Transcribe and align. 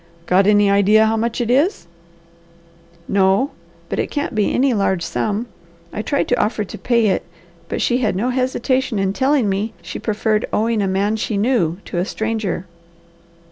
"Got 0.25 0.47
any 0.47 0.67
idea 0.67 1.05
how 1.05 1.15
much 1.15 1.39
it 1.41 1.51
is?" 1.51 1.85
"No, 3.07 3.51
but 3.87 3.99
it 3.99 4.09
can't 4.09 4.33
be 4.33 4.51
any 4.51 4.73
large 4.73 5.03
sum. 5.03 5.45
I 5.93 6.01
tried 6.01 6.27
to 6.29 6.39
offer 6.43 6.63
to 6.63 6.77
pay 6.79 7.09
it, 7.09 7.23
but 7.69 7.83
she 7.83 7.99
had 7.99 8.15
no 8.15 8.29
hesitation 8.31 8.97
in 8.97 9.13
telling 9.13 9.47
me 9.47 9.73
she 9.83 9.99
preferred 9.99 10.47
owing 10.51 10.81
a 10.81 10.87
man 10.87 11.17
she 11.17 11.37
knew 11.37 11.77
to 11.85 11.99
a 11.99 12.05
stranger." 12.05 12.65